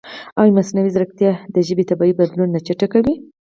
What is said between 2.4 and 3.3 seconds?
نه چټکوي؟